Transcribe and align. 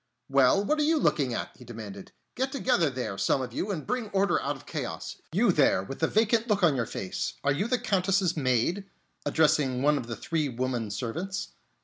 "Well, 0.29 0.65
what 0.65 0.79
are 0.79 0.83
you 0.83 0.97
looking 0.97 1.31
at?" 1.35 1.51
he 1.55 1.63
demanded. 1.63 2.11
"Get 2.33 2.51
together 2.51 2.89
there, 2.89 3.19
some 3.19 3.39
of 3.39 3.53
you, 3.53 3.69
and 3.69 3.85
bring 3.85 4.09
order 4.09 4.41
out 4.41 4.55
of 4.55 4.65
chaos. 4.65 5.21
You 5.31 5.51
there, 5.51 5.83
with 5.83 5.99
the 5.99 6.07
vacant 6.07 6.47
look 6.47 6.63
on 6.63 6.75
your 6.75 6.87
face, 6.87 7.33
are 7.43 7.53
you 7.53 7.67
the 7.67 7.77
Countess's 7.77 8.35
maid?" 8.35 8.85
addressing 9.27 9.83
one 9.83 9.99
of 9.99 10.07
the 10.07 10.15
three 10.15 10.49
woman 10.49 10.89
servants. 10.89 11.49